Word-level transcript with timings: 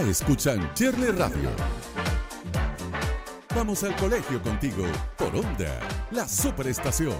escuchan 0.00 0.72
Cherle 0.74 1.12
Radio. 1.12 1.50
Vamos 3.54 3.84
al 3.84 3.94
colegio 3.96 4.42
contigo 4.42 4.84
por 5.18 5.34
Onda, 5.36 5.78
la 6.10 6.26
superestación. 6.26 7.16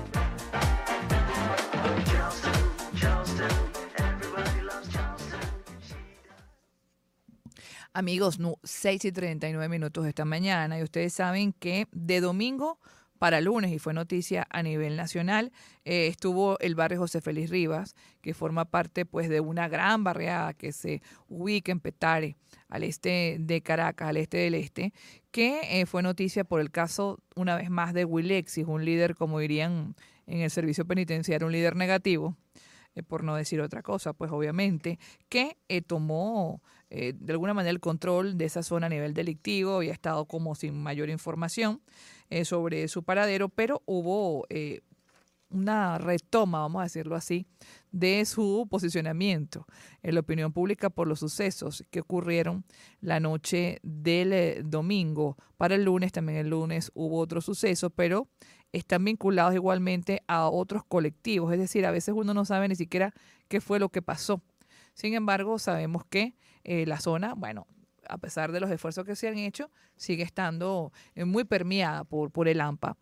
Amigos, 7.92 8.38
6 8.62 9.04
y 9.04 9.12
39 9.12 9.68
minutos 9.68 10.06
esta 10.06 10.24
mañana 10.24 10.78
y 10.78 10.82
ustedes 10.82 11.12
saben 11.12 11.52
que 11.52 11.88
de 11.92 12.22
domingo 12.22 12.78
para 13.22 13.40
lunes 13.40 13.70
y 13.70 13.78
fue 13.78 13.94
noticia 13.94 14.48
a 14.50 14.64
nivel 14.64 14.96
nacional. 14.96 15.52
Eh, 15.84 16.08
estuvo 16.08 16.58
el 16.58 16.74
barrio 16.74 16.98
José 16.98 17.20
Félix 17.20 17.50
Rivas, 17.50 17.94
que 18.20 18.34
forma 18.34 18.64
parte 18.64 19.06
pues 19.06 19.28
de 19.28 19.38
una 19.38 19.68
gran 19.68 20.02
barriada 20.02 20.54
que 20.54 20.72
se 20.72 21.02
ubica 21.28 21.70
en 21.70 21.78
Petare, 21.78 22.34
al 22.68 22.82
este 22.82 23.36
de 23.38 23.60
Caracas, 23.60 24.08
al 24.08 24.16
este 24.16 24.38
del 24.38 24.56
este, 24.56 24.92
que 25.30 25.60
eh, 25.70 25.86
fue 25.86 26.02
noticia 26.02 26.42
por 26.42 26.60
el 26.60 26.72
caso 26.72 27.20
una 27.36 27.54
vez 27.54 27.70
más 27.70 27.94
de 27.94 28.04
Wilexis, 28.04 28.66
un 28.66 28.84
líder, 28.84 29.14
como 29.14 29.38
dirían 29.38 29.94
en 30.26 30.40
el 30.40 30.50
servicio 30.50 30.84
penitenciario, 30.84 31.46
un 31.46 31.52
líder 31.52 31.76
negativo, 31.76 32.36
eh, 32.96 33.04
por 33.04 33.22
no 33.22 33.36
decir 33.36 33.60
otra 33.60 33.82
cosa, 33.82 34.14
pues 34.14 34.32
obviamente, 34.32 34.98
que 35.28 35.56
tomó 35.86 36.60
de 36.94 37.32
alguna 37.32 37.54
manera 37.54 37.70
el 37.70 37.80
control 37.80 38.36
de 38.36 38.44
esa 38.44 38.62
zona 38.62 38.86
a 38.86 38.90
nivel 38.90 39.14
delictivo 39.14 39.82
y 39.82 39.88
ha 39.88 39.92
estado 39.92 40.26
como 40.26 40.54
sin 40.54 40.82
mayor 40.82 41.08
información. 41.08 41.80
Eh, 42.32 42.46
sobre 42.46 42.88
su 42.88 43.02
paradero, 43.02 43.50
pero 43.50 43.82
hubo 43.84 44.46
eh, 44.48 44.80
una 45.50 45.98
retoma, 45.98 46.60
vamos 46.60 46.80
a 46.80 46.84
decirlo 46.84 47.14
así, 47.14 47.44
de 47.90 48.24
su 48.24 48.66
posicionamiento 48.70 49.66
en 50.02 50.14
la 50.14 50.20
opinión 50.20 50.50
pública 50.50 50.88
por 50.88 51.06
los 51.06 51.18
sucesos 51.18 51.84
que 51.90 52.00
ocurrieron 52.00 52.64
la 53.02 53.20
noche 53.20 53.80
del 53.82 54.32
eh, 54.32 54.62
domingo. 54.64 55.36
Para 55.58 55.74
el 55.74 55.84
lunes, 55.84 56.10
también 56.10 56.38
el 56.38 56.48
lunes 56.48 56.90
hubo 56.94 57.18
otro 57.18 57.42
suceso, 57.42 57.90
pero 57.90 58.28
están 58.72 59.04
vinculados 59.04 59.52
igualmente 59.54 60.22
a 60.26 60.48
otros 60.48 60.84
colectivos, 60.86 61.52
es 61.52 61.58
decir, 61.58 61.84
a 61.84 61.90
veces 61.90 62.14
uno 62.16 62.32
no 62.32 62.46
sabe 62.46 62.66
ni 62.66 62.76
siquiera 62.76 63.12
qué 63.48 63.60
fue 63.60 63.78
lo 63.78 63.90
que 63.90 64.00
pasó. 64.00 64.40
Sin 64.94 65.12
embargo, 65.12 65.58
sabemos 65.58 66.06
que 66.06 66.34
la 66.64 67.00
zona, 67.00 67.34
bueno, 67.34 67.66
a 68.08 68.18
pesar 68.18 68.52
de 68.52 68.60
los 68.60 68.70
esfuerzos 68.70 69.04
que 69.04 69.16
se 69.16 69.28
han 69.28 69.38
hecho, 69.38 69.70
sigue 69.96 70.22
estando 70.22 70.92
eh, 71.14 71.24
muy 71.24 71.44
permeada 71.44 72.04
por, 72.04 72.30
por 72.30 72.48
el 72.48 72.60
AMPA. 72.60 72.96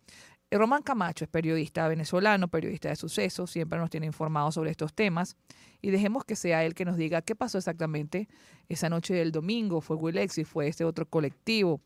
Eh, 0.51 0.59
Román 0.59 0.83
Camacho 0.83 1.25
es 1.25 1.31
periodista 1.31 1.87
venezolano, 1.89 2.49
periodista 2.49 2.89
de 2.89 2.97
sucesos, 2.97 3.51
siempre 3.51 3.79
nos 3.79 3.91
tiene 3.91 4.07
informado 4.07 4.53
sobre 4.53 4.71
estos 4.71 4.95
temas 4.95 5.37
y 5.81 5.91
dejemos 5.91 6.25
que 6.25 6.37
sea 6.37 6.65
él 6.65 6.75
que 6.75 6.85
nos 6.85 6.97
diga 6.97 7.23
qué 7.23 7.35
pasó 7.35 7.59
exactamente 7.59 8.29
esa 8.69 8.89
noche 8.89 9.15
del 9.15 9.33
domingo, 9.33 9.81
fue 9.81 9.97
Willexi, 9.97 10.45
fue 10.45 10.69
este 10.69 10.85
otro 10.85 11.07
colectivo. 11.07 11.81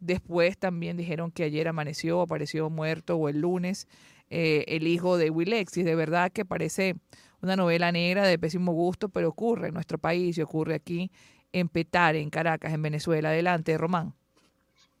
Después 0.00 0.56
también 0.58 0.96
dijeron 0.96 1.32
que 1.32 1.42
ayer 1.42 1.66
amaneció, 1.66 2.20
apareció 2.20 2.70
muerto 2.70 3.16
o 3.16 3.28
el 3.28 3.40
lunes 3.40 3.88
eh, 4.30 4.64
el 4.68 4.86
hijo 4.86 5.16
de 5.16 5.30
Willexis. 5.30 5.84
De 5.84 5.94
verdad 5.96 6.30
que 6.30 6.44
parece 6.44 6.94
una 7.42 7.56
novela 7.56 7.92
negra 7.92 8.26
de 8.26 8.38
pésimo 8.38 8.72
gusto, 8.72 9.08
pero 9.08 9.28
ocurre 9.28 9.68
en 9.68 9.74
nuestro 9.74 9.98
país 9.98 10.36
y 10.38 10.42
ocurre 10.42 10.74
aquí 10.74 11.10
en 11.52 11.68
Petare, 11.68 12.20
en 12.20 12.30
Caracas, 12.30 12.72
en 12.72 12.82
Venezuela. 12.82 13.30
Adelante, 13.30 13.76
Román. 13.78 14.14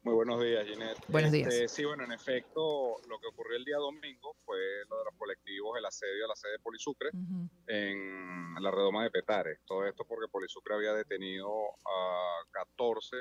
Muy 0.02 0.14
buenos 0.14 0.40
días, 0.42 0.64
Ginette. 0.64 0.98
Buenos 1.08 1.32
días. 1.32 1.52
Este, 1.52 1.68
sí, 1.68 1.84
bueno, 1.84 2.04
en 2.04 2.12
efecto, 2.12 2.96
lo 3.08 3.18
que 3.18 3.26
ocurrió 3.26 3.58
el 3.58 3.64
día 3.64 3.76
domingo 3.76 4.34
fue 4.44 4.56
lo 4.88 4.98
de 4.98 5.04
los 5.04 5.14
colectivos, 5.18 5.76
el 5.76 5.84
asedio 5.84 6.24
a 6.24 6.28
la 6.28 6.36
sede 6.36 6.52
de 6.52 6.58
Polisucre 6.60 7.10
en 7.66 8.54
la 8.58 8.70
redoma 8.70 9.02
de 9.02 9.10
Petare. 9.10 9.58
Todo 9.66 9.84
esto 9.86 10.04
porque 10.04 10.28
Polisucre 10.28 10.74
había 10.74 10.94
detenido 10.94 11.50
a 11.84 12.40
14 12.52 13.16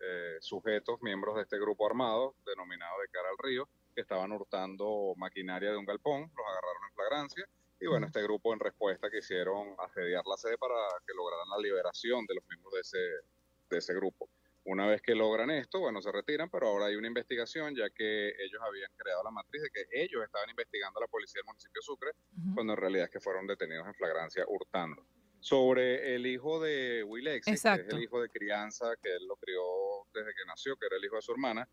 eh, 0.00 0.36
sujetos, 0.40 1.02
miembros 1.02 1.36
de 1.36 1.42
este 1.42 1.58
grupo 1.58 1.86
armado, 1.86 2.36
denominado 2.46 3.00
de 3.00 3.08
cara 3.08 3.28
al 3.28 3.38
río, 3.38 3.68
que 3.94 4.00
estaban 4.00 4.32
hurtando 4.32 5.14
maquinaria 5.16 5.72
de 5.72 5.76
un 5.76 5.84
galpón, 5.84 6.22
los 6.22 6.46
agarraron 6.46 6.84
en 6.88 6.94
flagrancia 6.94 7.48
y 7.80 7.86
bueno, 7.86 8.06
este 8.06 8.22
grupo 8.22 8.52
en 8.52 8.60
respuesta 8.60 9.10
quisieron 9.10 9.74
asediar 9.78 10.24
la 10.26 10.36
sede 10.36 10.56
para 10.58 10.74
que 11.06 11.14
lograran 11.14 11.48
la 11.50 11.58
liberación 11.58 12.24
de 12.26 12.34
los 12.34 12.44
miembros 12.48 12.72
de 12.74 12.80
ese, 12.80 12.98
de 13.70 13.78
ese 13.78 13.94
grupo. 13.94 14.30
Una 14.66 14.86
vez 14.86 15.02
que 15.02 15.14
logran 15.14 15.50
esto, 15.50 15.80
bueno, 15.80 16.00
se 16.00 16.10
retiran, 16.10 16.48
pero 16.48 16.68
ahora 16.68 16.86
hay 16.86 16.96
una 16.96 17.06
investigación, 17.06 17.74
ya 17.76 17.90
que 17.90 18.28
ellos 18.28 18.62
habían 18.66 18.90
creado 18.96 19.22
la 19.22 19.30
matriz 19.30 19.62
de 19.62 19.70
que 19.70 19.84
ellos 19.92 20.24
estaban 20.24 20.48
investigando 20.48 21.00
a 21.00 21.02
la 21.02 21.08
policía 21.08 21.40
del 21.40 21.46
municipio 21.46 21.80
de 21.80 21.84
Sucre, 21.84 22.12
cuando 22.54 22.72
en 22.72 22.78
realidad 22.78 23.04
es 23.04 23.10
que 23.10 23.20
fueron 23.20 23.46
detenidos 23.46 23.86
en 23.86 23.94
flagrancia 23.94 24.44
hurtando. 24.48 25.06
Sobre 25.40 26.14
el 26.14 26.26
hijo 26.26 26.58
de 26.60 27.04
Willex, 27.04 27.44
que 27.44 27.52
es 27.52 27.64
el 27.66 28.02
hijo 28.02 28.22
de 28.22 28.30
crianza, 28.30 28.96
que 29.02 29.14
él 29.14 29.26
lo 29.28 29.36
crió 29.36 29.60
desde 30.14 30.30
que 30.30 30.46
nació, 30.46 30.76
que 30.78 30.86
era 30.86 30.96
el 30.96 31.04
hijo 31.04 31.16
de 31.16 31.22
su 31.22 31.32
hermana, 31.32 31.68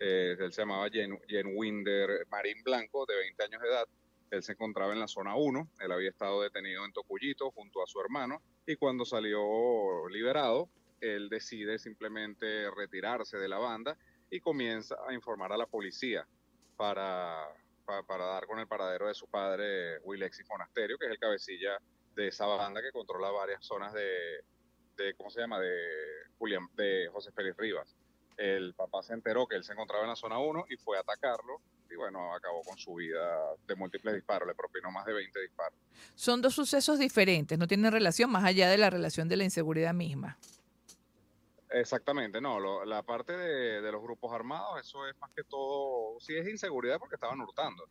eh, 0.00 0.34
él 0.36 0.52
se 0.52 0.62
llamaba 0.62 0.88
Jen, 0.90 1.16
Jen 1.28 1.52
Winder 1.54 2.26
Marín 2.28 2.60
Blanco, 2.64 3.06
de 3.06 3.14
20 3.14 3.44
años 3.44 3.62
de 3.62 3.68
edad, 3.68 3.86
él 4.32 4.42
se 4.42 4.52
encontraba 4.52 4.94
en 4.94 5.00
la 5.00 5.08
zona 5.08 5.36
1, 5.36 5.68
él 5.80 5.92
había 5.92 6.08
estado 6.08 6.40
detenido 6.40 6.86
en 6.86 6.92
Tocuyito 6.92 7.50
junto 7.50 7.82
a 7.82 7.86
su 7.86 8.00
hermano 8.00 8.42
y 8.66 8.76
cuando 8.76 9.04
salió 9.04 10.08
liberado, 10.08 10.70
él 11.02 11.28
decide 11.28 11.78
simplemente 11.78 12.70
retirarse 12.70 13.36
de 13.36 13.48
la 13.48 13.58
banda 13.58 13.98
y 14.30 14.40
comienza 14.40 14.96
a 15.06 15.12
informar 15.12 15.52
a 15.52 15.58
la 15.58 15.66
policía 15.66 16.26
para, 16.78 17.46
para, 17.84 18.24
dar 18.24 18.46
con 18.46 18.58
el 18.58 18.66
paradero 18.66 19.08
de 19.08 19.14
su 19.14 19.28
padre, 19.28 19.98
Willexi 19.98 20.44
Monasterio, 20.48 20.96
que 20.96 21.06
es 21.06 21.12
el 21.12 21.18
cabecilla 21.18 21.78
de 22.14 22.28
esa 22.28 22.46
banda 22.46 22.80
que 22.80 22.90
controla 22.90 23.30
varias 23.30 23.62
zonas 23.62 23.92
de, 23.92 24.40
de 24.96 25.14
¿cómo 25.14 25.28
se 25.28 25.40
llama?, 25.40 25.60
de, 25.60 25.76
Julián, 26.38 26.68
de 26.74 27.10
José 27.12 27.32
Félix 27.32 27.58
Rivas. 27.58 27.94
El 28.38 28.72
papá 28.72 29.02
se 29.02 29.12
enteró 29.12 29.46
que 29.46 29.56
él 29.56 29.64
se 29.64 29.74
encontraba 29.74 30.04
en 30.04 30.08
la 30.08 30.16
zona 30.16 30.38
1 30.38 30.64
y 30.70 30.76
fue 30.78 30.96
a 30.96 31.00
atacarlo 31.00 31.60
y 31.92 31.96
bueno, 31.96 32.34
acabó 32.34 32.62
con 32.62 32.78
su 32.78 32.94
vida 32.94 33.20
de 33.66 33.74
múltiples 33.74 34.14
disparos, 34.14 34.46
le 34.48 34.54
propinó 34.54 34.90
más 34.90 35.04
de 35.04 35.12
20 35.12 35.40
disparos. 35.40 35.78
Son 36.14 36.40
dos 36.40 36.54
sucesos 36.54 36.98
diferentes, 36.98 37.58
no 37.58 37.66
tienen 37.66 37.92
relación 37.92 38.30
más 38.30 38.44
allá 38.44 38.70
de 38.70 38.78
la 38.78 38.90
relación 38.90 39.28
de 39.28 39.36
la 39.36 39.44
inseguridad 39.44 39.92
misma. 39.92 40.38
Exactamente, 41.70 42.40
no, 42.40 42.84
la 42.84 43.02
parte 43.02 43.36
de, 43.36 43.92
los 43.92 44.02
grupos 44.02 44.32
armados, 44.32 44.80
eso 44.80 45.06
es 45.06 45.18
más 45.18 45.30
que 45.30 45.42
todo, 45.44 46.20
sí 46.20 46.36
es 46.36 46.46
inseguridad 46.46 46.98
porque 46.98 47.14
estaban 47.14 47.40
hurtando 47.40 47.88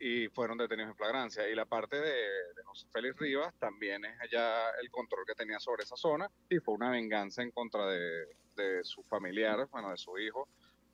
y 0.00 0.28
fueron 0.28 0.56
detenidos 0.56 0.90
en 0.90 0.96
flagrancia. 0.96 1.48
Y 1.48 1.56
la 1.56 1.64
parte 1.64 1.96
de, 1.96 2.12
de, 2.54 2.62
José 2.64 2.86
Félix 2.92 3.18
Rivas 3.18 3.52
también 3.58 4.04
es 4.04 4.20
allá 4.20 4.70
el 4.80 4.90
control 4.92 5.24
que 5.26 5.34
tenía 5.34 5.58
sobre 5.58 5.82
esa 5.82 5.96
zona 5.96 6.30
y 6.48 6.58
fue 6.60 6.74
una 6.74 6.90
venganza 6.90 7.42
en 7.42 7.50
contra 7.50 7.86
de, 7.86 8.26
de 8.58 8.84
su 8.84 9.02
familiar, 9.04 9.66
bueno, 9.70 9.90
de 9.90 9.96
su 9.96 10.18
hijo, 10.18 10.48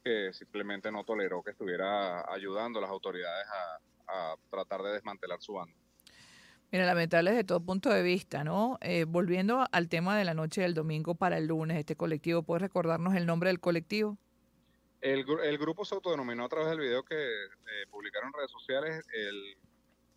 que 0.04 0.32
simplemente 0.34 0.92
no 0.92 1.02
toleró 1.02 1.42
que 1.42 1.52
estuviera 1.52 2.30
ayudando 2.30 2.78
a 2.78 2.82
las 2.82 2.90
autoridades 2.90 3.46
a, 3.48 3.78
tratar 4.50 4.82
de 4.82 4.92
desmantelar 4.92 5.40
su 5.40 5.54
banda. 5.54 5.74
Mira, 6.70 6.84
lamentable 6.84 7.30
desde 7.30 7.44
todo 7.44 7.64
punto 7.64 7.88
de 7.88 8.02
vista, 8.02 8.44
¿no? 8.44 8.78
Eh, 8.82 9.06
volviendo 9.08 9.66
al 9.72 9.88
tema 9.88 10.16
de 10.18 10.24
la 10.24 10.34
noche 10.34 10.60
del 10.60 10.74
domingo 10.74 11.14
para 11.14 11.38
el 11.38 11.46
lunes, 11.46 11.78
este 11.78 11.96
colectivo, 11.96 12.42
¿puedes 12.42 12.60
recordarnos 12.60 13.14
el 13.14 13.24
nombre 13.24 13.48
del 13.48 13.60
colectivo? 13.60 14.18
El, 15.00 15.24
el 15.42 15.58
grupo 15.58 15.84
se 15.86 15.94
autodenominó 15.94 16.44
a 16.44 16.48
través 16.48 16.68
del 16.68 16.80
video 16.80 17.02
que 17.02 17.16
eh, 17.16 17.86
publicaron 17.90 18.28
en 18.28 18.34
redes 18.34 18.50
sociales, 18.50 19.02
el, 19.14 19.56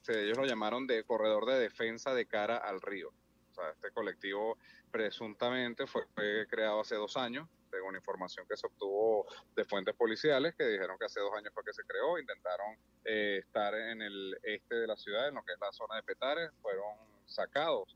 ellos 0.09 0.37
lo 0.37 0.45
llamaron 0.45 0.85
de 0.85 1.03
Corredor 1.05 1.45
de 1.45 1.59
Defensa 1.59 2.13
de 2.13 2.25
Cara 2.25 2.57
al 2.57 2.81
Río. 2.81 3.09
O 3.51 3.53
sea, 3.53 3.69
este 3.71 3.91
colectivo 3.91 4.57
presuntamente 4.91 5.87
fue 5.87 6.03
creado 6.49 6.81
hace 6.81 6.95
dos 6.95 7.15
años 7.17 7.47
según 7.77 7.95
información 7.95 8.45
que 8.47 8.57
se 8.57 8.65
obtuvo 8.65 9.27
de 9.55 9.63
fuentes 9.63 9.95
policiales 9.95 10.55
que 10.55 10.65
dijeron 10.65 10.97
que 10.97 11.05
hace 11.05 11.19
dos 11.19 11.31
años 11.37 11.53
fue 11.53 11.63
que 11.63 11.73
se 11.73 11.83
creó, 11.83 12.17
intentaron 12.17 12.75
eh, 13.05 13.37
estar 13.39 13.73
en 13.75 14.01
el 14.01 14.37
este 14.41 14.75
de 14.75 14.87
la 14.87 14.97
ciudad, 14.97 15.27
en 15.27 15.35
lo 15.35 15.43
que 15.43 15.53
es 15.53 15.59
la 15.59 15.71
zona 15.71 15.95
de 15.97 16.03
Petare, 16.03 16.49
fueron 16.61 16.95
sacados 17.25 17.95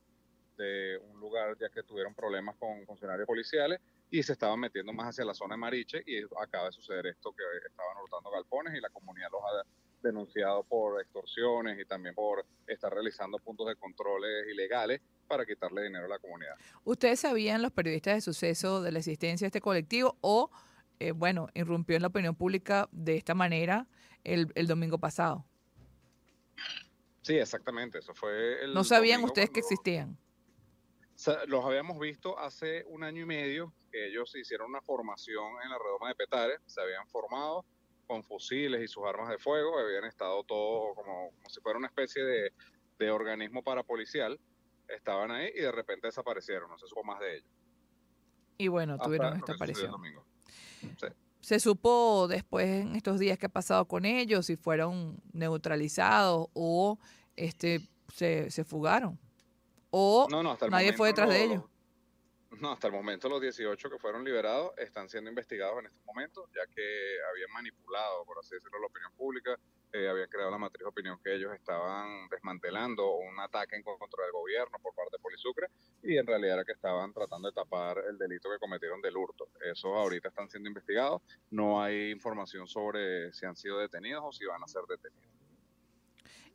de 0.58 0.98
un 0.98 1.20
lugar 1.20 1.58
ya 1.58 1.70
que 1.70 1.82
tuvieron 1.82 2.14
problemas 2.14 2.56
con 2.58 2.86
funcionarios 2.86 3.26
policiales 3.26 3.80
y 4.12 4.22
se 4.22 4.34
estaban 4.34 4.60
metiendo 4.60 4.94
más 4.94 5.08
hacia 5.08 5.26
la 5.26 5.34
zona 5.34 5.56
de 5.56 5.60
Mariche 5.60 6.04
y 6.06 6.22
acaba 6.40 6.66
de 6.66 6.74
suceder 6.74 7.08
esto 7.08 7.34
que 7.34 7.44
estaban 7.68 7.98
hurtando 7.98 8.30
galpones 8.30 8.76
y 8.76 8.82
la 8.82 8.90
comunidad 8.90 9.30
los 9.32 9.42
ha 9.42 9.66
denunciado 10.02 10.64
por 10.64 11.02
extorsiones 11.02 11.80
y 11.80 11.86
también 11.86 12.16
por 12.16 12.46
estar 12.68 12.94
realizando 12.94 13.38
puntos 13.40 13.68
de 13.68 13.76
controles 13.76 14.48
ilegales 14.52 15.02
para 15.28 15.46
quitarle 15.46 15.84
dinero 15.84 16.06
a 16.06 16.10
la 16.10 16.20
comunidad. 16.20 16.56
¿Ustedes 16.84 17.22
sabían, 17.22 17.62
los 17.62 17.72
periodistas 17.72 18.16
de 18.16 18.22
suceso, 18.22 18.82
de 18.82 18.92
la 18.92 19.00
existencia 19.00 19.46
de 19.46 19.50
este 19.50 19.62
colectivo 19.62 20.18
o, 20.22 20.52
eh, 21.00 21.12
bueno, 21.12 21.48
irrumpió 21.54 21.96
en 21.96 22.02
la 22.02 22.10
opinión 22.10 22.36
pública 22.36 22.90
de 22.92 23.18
esta 23.18 23.34
manera 23.34 23.88
el, 24.24 24.68
domingo 24.68 24.98
pasado? 24.98 25.46
Sí, 27.22 27.38
exactamente, 27.38 28.00
eso 28.00 28.14
fue 28.14 28.64
el... 28.64 28.74
¿No 28.74 28.84
sabían 28.84 29.24
ustedes 29.24 29.50
que 29.50 29.60
existían? 29.60 30.18
Los 31.48 31.64
habíamos 31.64 32.00
visto 32.00 32.38
hace 32.40 32.84
un 32.88 33.04
año 33.04 33.22
y 33.22 33.26
medio, 33.26 33.74
que 33.92 34.08
ellos 34.08 34.36
hicieron 34.36 34.70
una 34.70 34.82
formación 34.82 35.54
en 35.64 35.70
la 35.70 35.78
redoma 35.78 36.10
de 36.10 36.16
Petare, 36.16 36.54
se 36.66 36.82
habían 36.82 37.08
formado 37.08 37.64
con 38.12 38.26
fusiles 38.26 38.84
y 38.84 38.90
sus 38.90 39.06
armas 39.06 39.30
de 39.30 39.38
fuego, 39.38 39.80
habían 39.80 40.04
estado 40.04 40.44
todo 40.44 40.94
como, 40.96 41.32
como 41.32 41.50
si 41.50 41.62
fuera 41.62 41.80
una 41.80 41.88
especie 41.88 42.22
de, 42.22 42.52
de 43.00 43.10
organismo 43.10 43.64
parapolicial 43.64 44.38
estaban 44.90 45.32
ahí 45.32 45.50
y 45.56 45.62
de 45.62 45.72
repente 45.72 46.08
desaparecieron, 46.08 46.70
no 46.70 46.78
se 46.78 46.88
supo 46.88 47.06
más 47.06 47.22
de 47.22 47.38
ellos. 47.38 47.50
Y 48.58 48.68
bueno, 48.68 48.98
tuvieron 48.98 49.38
esta 49.38 49.54
aparición. 49.54 49.96
Se 51.40 51.62
supo 51.62 52.28
después 52.28 52.68
en 52.68 52.98
estos 52.98 53.18
días 53.18 53.38
que 53.38 53.46
ha 53.46 53.50
pasado 53.50 53.88
con 53.88 54.04
ellos 54.04 54.46
si 54.46 54.58
fueron 54.58 55.18
neutralizados 55.32 56.50
o 56.54 57.00
este 57.38 57.80
se, 58.14 58.52
se 58.52 58.66
fugaron. 58.66 59.18
O 59.90 60.28
nadie 60.70 60.92
fue 60.92 61.08
detrás 61.08 61.30
de 61.30 61.46
ellos. 61.46 61.64
No, 62.62 62.74
hasta 62.74 62.86
el 62.86 62.94
momento 62.94 63.28
los 63.28 63.42
18 63.42 63.90
que 63.90 63.98
fueron 63.98 64.24
liberados 64.24 64.72
están 64.78 65.10
siendo 65.10 65.32
investigados 65.32 65.80
en 65.80 65.88
estos 65.88 66.06
momentos, 66.06 66.48
ya 66.54 66.62
que 66.72 67.18
habían 67.32 67.52
manipulado, 67.52 68.24
por 68.24 68.38
así 68.38 68.54
decirlo, 68.54 68.80
la 68.80 68.86
opinión 68.86 69.12
pública, 69.18 69.58
eh, 69.92 70.08
habían 70.08 70.30
creado 70.30 70.52
la 70.52 70.60
matriz 70.60 70.82
de 70.82 70.90
opinión 70.90 71.20
que 71.24 71.34
ellos 71.34 71.52
estaban 71.56 72.30
desmantelando 72.30 73.16
un 73.16 73.40
ataque 73.40 73.78
en 73.78 73.82
contra 73.82 74.26
del 74.26 74.32
gobierno 74.32 74.78
por 74.78 74.94
parte 74.94 75.18
de 75.18 75.24
Polisucre 75.24 75.70
y 76.04 76.18
en 76.18 76.28
realidad 76.28 76.58
era 76.58 76.64
que 76.64 76.74
estaban 76.74 77.12
tratando 77.12 77.50
de 77.50 77.56
tapar 77.56 77.98
el 78.08 78.20
delito 78.20 78.48
que 78.52 78.60
cometieron 78.60 79.02
del 79.02 79.18
hurto. 79.18 79.50
Esos 79.66 79.92
ahorita 79.92 80.28
están 80.28 80.48
siendo 80.48 80.70
investigados, 80.70 81.24
no 81.50 81.82
hay 81.82 82.12
información 82.12 82.68
sobre 82.68 83.34
si 83.34 83.48
han 83.48 83.56
sido 83.56 83.80
detenidos 83.80 84.22
o 84.24 84.32
si 84.32 84.46
van 84.46 84.62
a 84.64 84.68
ser 84.68 84.84
detenidos. 84.88 85.32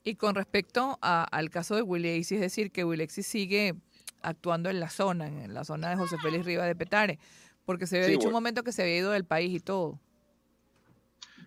Y 0.05 0.15
con 0.15 0.37
respecto 0.37 1.01
al 1.03 1.51
caso 1.51 1.75
de 1.75 1.83
Wilexi, 1.83 2.37
es 2.37 2.41
decir, 2.41 2.71
que 2.71 2.85
Wilexi 2.85 3.25
sigue 3.25 3.75
actuando 4.23 4.71
en 4.71 4.81
la 4.81 4.91
zona, 4.91 5.27
en 5.27 5.55
la 5.55 5.65
zona 5.65 5.91
de 5.91 5.97
José 5.97 6.19
Félix 6.19 6.45
Rivas 6.45 6.67
de 6.67 6.77
Petare, 6.77 7.19
porque 7.65 7.87
se 7.87 7.97
había 7.97 8.09
dicho 8.09 8.29
un 8.29 8.33
momento 8.33 8.63
que 8.63 8.73
se 8.73 8.83
había 8.83 8.97
ido 8.97 9.11
del 9.11 9.25
país 9.25 9.55
y 9.55 9.61
todo. 9.61 9.99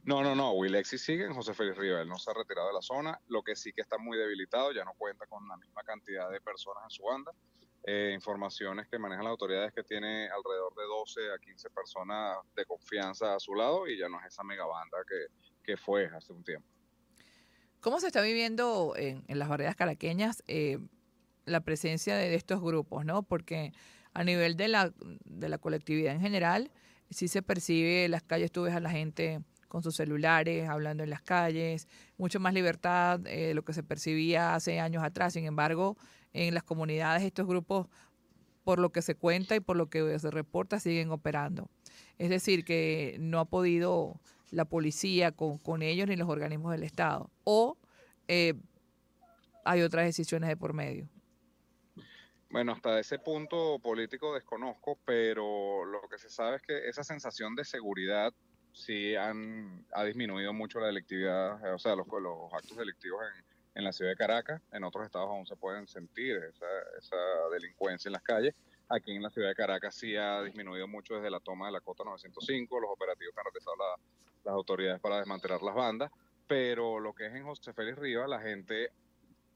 No, 0.03 0.23
no, 0.23 0.33
no, 0.33 0.53
Wilexi 0.53 0.97
sigue 0.97 1.25
en 1.25 1.33
José 1.33 1.53
Félix 1.53 1.77
Rivas, 1.77 2.01
él 2.01 2.09
no 2.09 2.17
se 2.17 2.31
ha 2.31 2.33
retirado 2.33 2.67
de 2.67 2.73
la 2.73 2.81
zona, 2.81 3.19
lo 3.27 3.43
que 3.43 3.55
sí 3.55 3.73
que 3.73 3.81
está 3.81 3.97
muy 3.97 4.17
debilitado, 4.17 4.71
ya 4.71 4.83
no 4.83 4.93
cuenta 4.97 5.25
con 5.27 5.47
la 5.47 5.57
misma 5.57 5.83
cantidad 5.83 6.29
de 6.31 6.41
personas 6.41 6.83
en 6.85 6.89
su 6.89 7.03
banda. 7.03 7.31
Eh, 7.85 8.11
informaciones 8.13 8.87
que 8.87 8.99
manejan 8.99 9.23
las 9.23 9.31
autoridades 9.31 9.73
que 9.73 9.83
tiene 9.83 10.27
alrededor 10.29 10.75
de 10.75 10.83
12 10.83 11.31
a 11.33 11.39
15 11.39 11.69
personas 11.69 12.37
de 12.55 12.65
confianza 12.65 13.35
a 13.35 13.39
su 13.39 13.55
lado 13.55 13.87
y 13.87 13.97
ya 13.97 14.09
no 14.09 14.19
es 14.19 14.27
esa 14.27 14.43
megabanda 14.43 14.97
que, 15.07 15.27
que 15.63 15.77
fue 15.77 16.07
hace 16.07 16.33
un 16.33 16.43
tiempo. 16.43 16.67
¿Cómo 17.79 18.01
se 18.01 18.07
está 18.07 18.21
viviendo 18.21 18.93
en, 18.97 19.23
las 19.27 19.47
barreras 19.47 19.75
caraqueñas 19.77 20.43
eh, 20.47 20.79
la 21.49 21.61
presencia 21.61 22.15
de, 22.15 22.35
estos 22.35 22.61
grupos? 22.61 23.05
¿no? 23.05 23.23
Porque 23.23 23.73
a 24.13 24.23
nivel 24.23 24.55
de 24.55 24.67
la, 24.67 24.93
de 25.25 25.49
la 25.49 25.57
colectividad 25.57 26.13
en 26.13 26.21
general, 26.21 26.71
sí 27.09 27.27
se 27.27 27.41
percibe 27.41 28.05
en 28.05 28.11
las 28.11 28.23
calles, 28.23 28.51
tú 28.51 28.63
ves 28.63 28.75
a 28.75 28.79
la 28.79 28.89
gente 28.89 29.41
con 29.69 29.83
sus 29.83 29.95
celulares, 29.95 30.67
hablando 30.67 31.03
en 31.03 31.09
las 31.11 31.21
calles, 31.21 31.87
mucho 32.17 32.39
más 32.39 32.53
libertad 32.53 33.21
eh, 33.27 33.47
de 33.47 33.53
lo 33.53 33.63
que 33.63 33.73
se 33.73 33.83
percibía 33.83 34.55
hace 34.55 34.79
años 34.79 35.03
atrás. 35.03 35.33
Sin 35.33 35.45
embargo, 35.45 35.95
en 36.33 36.53
las 36.53 36.63
comunidades 36.63 37.23
estos 37.23 37.47
grupos, 37.47 37.87
por 38.63 38.79
lo 38.79 38.91
que 38.91 39.01
se 39.01 39.15
cuenta 39.15 39.55
y 39.55 39.59
por 39.59 39.77
lo 39.77 39.89
que 39.89 40.19
se 40.19 40.31
reporta, 40.31 40.79
siguen 40.79 41.11
operando. 41.11 41.69
Es 42.17 42.29
decir, 42.29 42.65
que 42.65 43.17
no 43.19 43.39
ha 43.39 43.45
podido 43.45 44.19
la 44.51 44.65
policía 44.65 45.31
con, 45.31 45.59
con 45.59 45.81
ellos 45.81 46.07
ni 46.07 46.15
los 46.15 46.27
organismos 46.27 46.71
del 46.71 46.83
Estado. 46.83 47.29
O 47.43 47.77
eh, 48.27 48.55
hay 49.65 49.81
otras 49.81 50.05
decisiones 50.05 50.49
de 50.49 50.57
por 50.57 50.73
medio. 50.73 51.07
Bueno, 52.49 52.71
hasta 52.71 52.99
ese 52.99 53.19
punto 53.19 53.77
político 53.79 54.33
desconozco, 54.33 54.99
pero 55.05 55.85
lo 55.85 56.01
que 56.09 56.17
se 56.17 56.29
sabe 56.29 56.55
es 56.55 56.61
que 56.63 56.89
esa 56.89 57.03
sensación 57.03 57.55
de 57.55 57.63
seguridad 57.63 58.33
sí 58.73 59.15
han, 59.15 59.85
ha 59.93 60.03
disminuido 60.03 60.51
mucho 60.51 60.79
la 60.79 60.87
delictividad, 60.87 61.73
o 61.73 61.77
sea, 61.77 61.95
los, 61.95 62.07
los 62.07 62.51
actos 62.53 62.75
delictivos 62.77 63.21
en, 63.23 63.45
en, 63.75 63.83
la 63.83 63.91
ciudad 63.91 64.11
de 64.11 64.17
Caracas. 64.17 64.61
En 64.71 64.83
otros 64.83 65.05
estados 65.05 65.29
aún 65.29 65.45
se 65.45 65.55
pueden 65.57 65.87
sentir 65.87 66.37
esa, 66.37 66.65
esa 66.97 67.17
delincuencia 67.51 68.09
en 68.09 68.13
las 68.13 68.23
calles. 68.23 68.55
Aquí 68.89 69.11
en 69.11 69.21
la 69.21 69.29
ciudad 69.29 69.49
de 69.49 69.55
Caracas 69.55 69.93
sí 69.93 70.15
ha 70.15 70.41
disminuido 70.41 70.87
mucho 70.87 71.15
desde 71.15 71.29
la 71.29 71.39
toma 71.39 71.67
de 71.67 71.73
la 71.73 71.81
cota 71.81 72.03
905, 72.03 72.79
los 72.79 72.89
operativos 72.89 73.35
que 73.35 73.41
han 73.41 73.45
realizado 73.45 73.75
la, 73.75 74.19
las 74.45 74.53
autoridades 74.53 74.99
para 74.99 75.17
desmantelar 75.17 75.61
las 75.61 75.75
bandas, 75.75 76.11
pero 76.47 76.99
lo 76.99 77.13
que 77.13 77.27
es 77.27 77.35
en 77.35 77.43
José 77.43 77.73
Félix 77.73 77.99
Rivas, 77.99 78.27
la 78.27 78.39
gente 78.39 78.91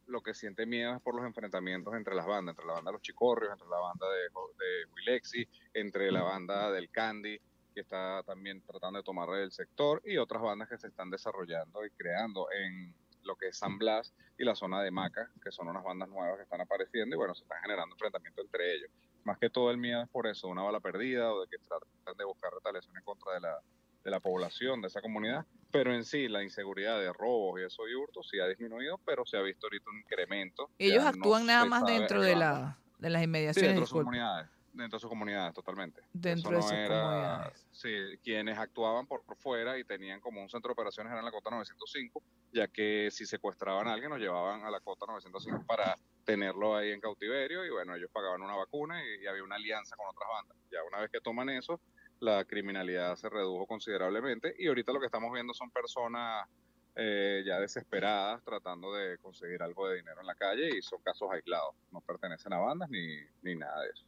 lo 0.08 0.22
que 0.22 0.34
siente 0.34 0.66
miedo 0.66 0.96
es 0.96 1.02
por 1.02 1.16
los 1.16 1.26
enfrentamientos 1.26 1.94
entre 1.96 2.16
las 2.16 2.26
bandas, 2.26 2.54
entre 2.54 2.66
la 2.66 2.74
banda 2.74 2.92
de 2.92 2.94
los 2.94 3.02
Chicorrios, 3.02 3.52
entre 3.52 3.68
la 3.68 3.80
banda 3.80 4.08
de, 4.10 4.22
de 4.24 4.92
Wilexi, 4.94 5.48
entre 5.74 6.12
la 6.12 6.24
banda 6.24 6.72
del 6.72 6.90
Candy, 6.90 7.40
que 7.74 7.82
está 7.82 8.22
también 8.24 8.62
tratando 8.62 9.00
de 9.00 9.04
tomar 9.04 9.30
el 9.36 9.52
sector, 9.52 10.02
y 10.06 10.18
otras 10.18 10.42
bandas 10.42 10.70
que 10.70 10.78
se 10.78 10.88
están 10.88 11.10
desarrollando 11.10 11.86
y 11.86 11.90
creando 11.92 12.48
en 12.52 12.94
lo 13.24 13.36
que 13.36 13.48
es 13.48 13.58
San 13.58 13.78
Blas 13.78 14.14
y 14.38 14.44
la 14.44 14.56
zona 14.56 14.82
de 14.82 14.92
Maca, 14.92 15.32
que 15.42 15.52
son 15.52 15.68
unas 15.68 15.84
bandas 15.84 16.10
nuevas 16.10 16.38
que 16.38 16.44
están 16.44 16.62
apareciendo 16.62 17.16
y 17.16 17.18
bueno, 17.18 17.34
se 17.34 17.44
están 17.44 17.62
generando 17.62 17.96
enfrentamientos 17.96 18.46
entre 18.46 18.76
ellos. 18.76 18.92
Más 19.24 19.38
que 19.38 19.50
todo 19.50 19.72
el 19.72 19.78
miedo 19.78 20.02
es 20.02 20.10
por 20.10 20.28
eso, 20.28 20.48
una 20.48 20.64
bala 20.64 20.82
perdida 20.82 21.34
o 21.34 21.42
de 21.42 21.48
que 21.48 21.58
tratan 21.58 22.18
de 22.18 22.26
buscar 22.26 22.54
retaliación 22.54 22.96
en 22.98 23.04
contra 23.04 23.34
de 23.34 23.40
la, 23.40 23.62
de 24.04 24.12
la 24.12 24.20
población 24.20 24.82
de 24.82 24.88
esa 24.88 25.02
comunidad, 25.02 25.46
pero 25.72 25.94
en 25.94 26.04
sí 26.04 26.28
la 26.28 26.44
inseguridad 26.44 27.00
de 27.00 27.12
robos 27.14 27.60
y 27.60 27.64
eso 27.64 27.88
y 27.88 27.96
hurtos 27.96 28.28
sí 28.30 28.40
ha 28.40 28.48
disminuido, 28.48 29.00
pero 29.06 29.26
se 29.26 29.38
ha 29.38 29.42
visto 29.42 29.68
ahorita 29.68 29.90
un 29.90 30.00
incremento. 30.00 30.70
Ellos 30.78 31.04
actúan 31.06 31.46
nada 31.46 31.66
más 31.66 31.86
dentro 31.86 32.22
de, 32.22 32.36
la, 32.36 32.78
de 33.00 33.10
las 33.10 33.24
inmediaciones. 33.24 33.70
dentro 33.70 33.82
de 33.82 33.88
sus 33.88 34.00
comunidades, 34.00 34.50
dentro 34.74 34.98
de 34.98 35.02
sus 35.02 35.10
comunidades, 35.10 35.54
totalmente. 35.54 36.02
Dentro 36.12 36.52
de 36.52 36.62
sus 36.62 36.72
comunidades. 36.72 37.66
Sí, 37.72 37.90
quienes 38.22 38.58
actuaban 38.58 39.08
por, 39.08 39.24
fuera 39.38 39.78
y 39.80 39.86
tenían 39.86 40.20
como 40.20 40.42
un 40.42 40.50
centro 40.50 40.70
de 40.70 40.74
operaciones 40.74 41.12
eran 41.12 41.24
la 41.24 41.32
cota 41.32 41.50
905, 41.50 42.22
ya 42.52 42.68
que 42.68 43.10
si 43.10 43.26
secuestraban 43.26 43.88
a 43.88 43.94
alguien 43.94 44.10
lo 44.10 44.18
llevaban 44.18 44.66
a 44.66 44.70
la 44.70 44.82
cota 44.82 45.06
905 45.08 45.66
para 45.66 45.98
tenerlo 46.26 46.76
ahí 46.76 46.92
en 46.92 47.02
cautiverio 47.02 47.66
y 47.66 47.70
bueno, 47.70 47.96
ellos 47.96 48.10
pagaban 48.12 48.42
una 48.42 48.56
vacuna 48.56 49.02
y 49.04 49.26
había 49.28 49.44
una 49.44 49.56
alianza 49.56 49.96
con 49.96 50.08
otras 50.08 50.30
bandas. 50.30 50.58
Ya 50.72 50.84
una 50.84 51.00
vez 51.00 51.10
que 51.10 51.20
toman 51.20 51.50
eso, 51.50 51.80
la 52.24 52.46
criminalidad 52.46 53.16
se 53.18 53.30
redujo 53.30 53.68
considerablemente 53.68 54.56
y 54.58 54.68
ahorita 54.68 54.94
lo 54.94 55.00
que 55.00 55.08
estamos 55.08 55.32
viendo 55.34 55.54
son 55.54 55.70
personas 55.72 56.48
eh, 56.96 57.44
ya 57.46 57.60
desesperadas 57.60 58.42
tratando 58.44 58.94
de 58.94 59.18
conseguir 59.18 59.62
algo 59.62 59.90
de 59.90 59.98
dinero 59.98 60.22
en 60.22 60.28
la 60.28 60.36
calle 60.36 60.70
y 60.78 60.82
son 60.82 61.02
casos 61.02 61.30
aislados, 61.32 61.76
no 61.92 62.00
pertenecen 62.02 62.54
a 62.54 62.60
bandas 62.60 62.90
ni, 62.90 63.18
ni 63.42 63.56
nada 63.56 63.82
de 63.82 63.90
eso. 63.90 64.06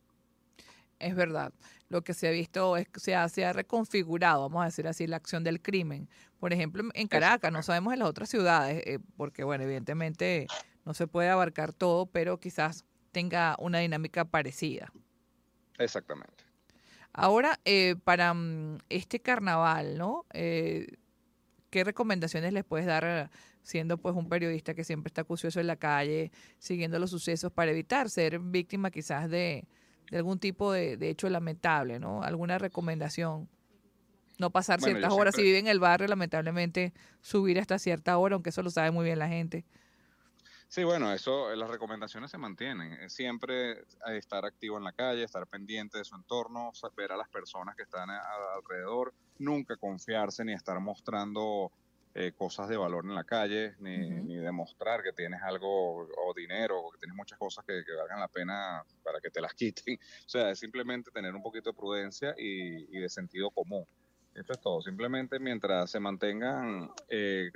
Es 0.97 1.13
verdad, 1.13 1.51
lo 1.89 2.03
que 2.03 2.13
se 2.13 2.29
ha 2.29 2.31
visto 2.31 2.77
es 2.77 2.87
que 2.87 3.01
se 3.01 3.15
ha, 3.15 3.27
se 3.27 3.43
ha 3.43 3.51
reconfigurado, 3.51 4.43
vamos 4.43 4.61
a 4.61 4.65
decir 4.65 4.87
así, 4.87 5.07
la 5.07 5.17
acción 5.17 5.43
del 5.43 5.61
crimen. 5.61 6.07
Por 6.39 6.53
ejemplo, 6.53 6.83
en 6.93 7.07
Caracas, 7.09 7.51
no 7.51 7.63
sabemos 7.63 7.91
en 7.93 7.99
las 7.99 8.07
otras 8.07 8.29
ciudades, 8.29 8.81
eh, 8.87 8.99
porque 9.17 9.43
bueno, 9.43 9.65
evidentemente 9.65 10.47
no 10.85 10.93
se 10.93 11.07
puede 11.07 11.27
abarcar 11.27 11.73
todo, 11.73 12.05
pero 12.05 12.39
quizás 12.39 12.85
tenga 13.11 13.57
una 13.59 13.79
dinámica 13.79 14.23
parecida. 14.23 14.93
Exactamente. 15.77 16.44
Ahora, 17.17 17.59
eh, 17.63 17.95
para 18.03 18.33
mm, 18.33 18.79
este 18.89 19.21
carnaval, 19.21 19.97
¿no? 19.97 20.25
Eh, 20.33 20.87
¿Qué 21.69 21.83
recomendaciones 21.85 22.51
les 22.51 22.65
puedes 22.65 22.85
dar 22.85 23.31
siendo 23.63 23.97
pues 23.97 24.15
un 24.15 24.27
periodista 24.27 24.73
que 24.73 24.83
siempre 24.83 25.09
está 25.09 25.21
acucioso 25.21 25.59
en 25.59 25.67
la 25.67 25.77
calle, 25.77 26.31
siguiendo 26.59 26.99
los 26.99 27.09
sucesos 27.09 27.51
para 27.51 27.71
evitar 27.71 28.09
ser 28.09 28.39
víctima 28.39 28.91
quizás 28.91 29.29
de, 29.29 29.65
algún 30.11 30.39
tipo 30.39 30.71
de, 30.71 30.97
hecho 31.09 31.29
lamentable, 31.29 31.99
¿no? 31.99 32.21
¿Alguna 32.21 32.57
recomendación? 32.57 33.49
No 34.37 34.49
pasar 34.49 34.81
ciertas 34.81 35.13
horas. 35.13 35.33
Si 35.35 35.41
vive 35.41 35.59
en 35.59 35.67
el 35.67 35.79
barrio, 35.79 36.09
lamentablemente, 36.09 36.93
subir 37.21 37.59
hasta 37.59 37.79
cierta 37.79 38.17
hora, 38.17 38.35
aunque 38.35 38.49
eso 38.49 38.61
lo 38.61 38.69
sabe 38.69 38.91
muy 38.91 39.05
bien 39.05 39.17
la 39.17 39.29
gente. 39.29 39.65
Sí, 40.75 40.83
bueno, 40.83 41.13
eso, 41.13 41.53
eh, 41.53 41.55
las 41.55 41.69
recomendaciones 41.69 42.29
se 42.29 42.37
mantienen. 42.37 43.09
Siempre 43.09 43.71
eh, 43.71 44.17
estar 44.17 44.43
activo 44.43 44.77
en 44.77 44.83
la 44.83 44.91
calle, 44.91 45.23
estar 45.23 45.47
pendiente 45.47 45.99
de 45.99 46.03
su 46.03 46.17
entorno, 46.17 46.73
ver 46.97 47.13
a 47.13 47.15
las 47.15 47.29
personas 47.29 47.77
que 47.77 47.83
están 47.83 48.09
alrededor, 48.09 49.13
nunca 49.39 49.77
confiarse 49.77 50.43
ni 50.43 50.51
estar 50.51 50.77
mostrando 50.81 51.71
eh, 52.13 52.33
cosas 52.33 52.67
de 52.67 52.75
valor 52.75 53.05
en 53.05 53.15
la 53.15 53.23
calle, 53.23 53.75
ni, 53.79 54.35
demostrar 54.35 55.01
que 55.01 55.13
tienes 55.13 55.41
algo 55.43 56.01
o 56.01 56.33
dinero 56.35 56.81
o 56.81 56.91
que 56.91 56.97
tienes 56.97 57.15
muchas 57.15 57.39
cosas 57.39 57.63
que, 57.63 57.81
valgan 57.97 58.19
la 58.19 58.27
pena 58.27 58.83
para 59.01 59.21
que 59.21 59.29
te 59.29 59.39
las 59.39 59.53
quiten. 59.55 59.95
O 59.95 60.29
sea, 60.29 60.49
es 60.51 60.59
simplemente 60.59 61.09
tener 61.09 61.33
un 61.33 61.41
poquito 61.41 61.69
de 61.69 61.77
prudencia 61.77 62.35
y, 62.37 62.99
de 62.99 63.07
sentido 63.07 63.49
común. 63.49 63.85
Esto 64.33 64.51
es 64.51 64.59
todo. 64.59 64.81
Simplemente 64.81 65.39
mientras 65.39 65.89
se 65.89 66.01
mantengan 66.01 66.91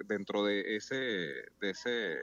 dentro 0.07 0.45
de 0.45 0.77
ese, 0.77 0.95
de 0.95 1.71
ese 1.71 2.15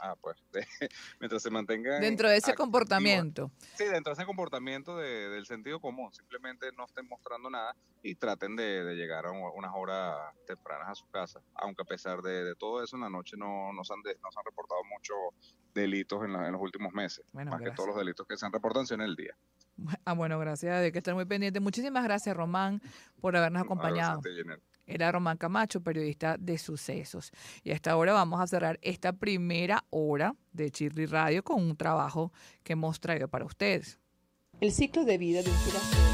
ah, 0.00 0.16
pues, 0.20 0.36
mientras 1.20 1.42
se 1.42 1.50
mantenga 1.50 1.98
Dentro 1.98 2.28
de 2.28 2.36
ese 2.36 2.54
comportamiento. 2.54 3.50
Sí, 3.74 3.84
dentro 3.84 4.10
de 4.10 4.14
ese 4.14 4.26
comportamiento 4.26 4.96
del 4.96 5.46
sentido 5.46 5.80
común. 5.80 6.12
Simplemente 6.12 6.70
no 6.76 6.84
estén 6.84 7.08
mostrando 7.08 7.50
nada 7.50 7.74
y 8.02 8.14
traten 8.14 8.56
de, 8.56 8.94
llegar 8.94 9.26
a 9.26 9.30
unas 9.30 9.72
horas 9.74 10.16
tempranas 10.46 10.88
a 10.88 10.94
su 10.94 11.06
casa. 11.08 11.40
Aunque 11.54 11.82
a 11.82 11.86
pesar 11.86 12.20
de, 12.22 12.54
todo 12.56 12.82
eso, 12.82 12.96
en 12.96 13.02
la 13.02 13.10
noche 13.10 13.36
no, 13.36 13.72
no, 13.72 13.84
se, 13.84 13.94
han 13.94 14.00
no 14.00 14.28
han 14.28 14.44
reportado 14.44 14.82
muchos 14.84 15.16
delitos 15.74 16.22
en, 16.24 16.32
los 16.32 16.60
últimos 16.60 16.92
meses. 16.92 17.24
más 17.32 17.60
que 17.60 17.70
todos 17.70 17.88
los 17.88 17.96
delitos 17.96 18.26
que 18.26 18.36
se 18.36 18.46
han 18.46 18.52
reportado 18.52 18.84
en 18.90 19.00
el 19.00 19.16
día. 19.16 19.34
Ah, 20.04 20.14
bueno, 20.14 20.38
gracias. 20.38 20.74
Hay 20.76 20.92
que 20.92 20.98
estar 20.98 21.14
muy 21.14 21.24
pendiente. 21.24 21.60
Muchísimas 21.60 22.04
gracias, 22.04 22.36
Román, 22.36 22.80
por 23.20 23.36
habernos 23.36 23.62
acompañado. 23.62 24.20
Era 24.86 25.12
Román 25.12 25.36
Camacho, 25.36 25.80
periodista 25.82 26.36
de 26.38 26.58
sucesos. 26.58 27.32
Y 27.62 27.70
a 27.70 27.74
esta 27.74 27.96
hora 27.96 28.12
vamos 28.12 28.40
a 28.40 28.46
cerrar 28.46 28.78
esta 28.82 29.12
primera 29.12 29.84
hora 29.90 30.34
de 30.52 30.70
Chirri 30.70 31.06
Radio 31.06 31.42
con 31.42 31.62
un 31.62 31.76
trabajo 31.76 32.32
que 32.62 32.74
hemos 32.74 33.00
traído 33.00 33.28
para 33.28 33.44
ustedes. 33.44 33.98
El 34.60 34.72
ciclo 34.72 35.04
de 35.04 35.18
vida 35.18 35.42
de 35.42 35.50
un 35.50 35.56
girasol 35.58 36.13